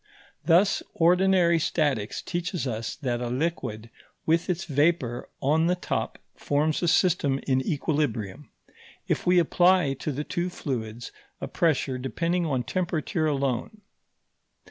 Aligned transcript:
Thus, 0.43 0.81
ordinary 0.95 1.59
statics 1.59 2.23
teaches 2.23 2.65
us 2.65 2.95
that 2.95 3.21
a 3.21 3.27
liquid 3.29 3.91
with 4.25 4.49
its 4.49 4.65
vapour 4.65 5.29
on 5.43 5.67
the 5.67 5.75
top 5.75 6.17
forms 6.35 6.81
a 6.81 6.87
system 6.87 7.39
in 7.45 7.61
equilibrium, 7.61 8.49
if 9.07 9.27
we 9.27 9.37
apply 9.37 9.93
to 9.93 10.11
the 10.11 10.23
two 10.23 10.49
fluids 10.49 11.11
a 11.39 11.47
pressure 11.47 11.99
depending 11.99 12.47
on 12.47 12.63
temperature 12.63 13.27
alone. 13.27 13.81